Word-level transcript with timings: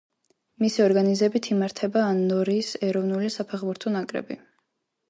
მისი 0.63 0.81
ორგანიზებით 0.85 1.49
იმართება 1.57 2.07
ანდორის 2.15 2.73
ეროვნული 2.89 3.31
საფეხბურთო 3.39 3.97
ნაკრები. 3.97 4.43